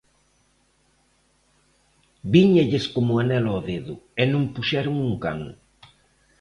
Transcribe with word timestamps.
Víñalles 2.33 2.85
como 2.95 3.11
anel 3.21 3.45
ao 3.47 3.59
dedo, 3.71 3.95
e 4.21 4.23
non 4.31 4.43
puxeron 4.55 4.95
un 5.07 5.13
can. 5.23 5.39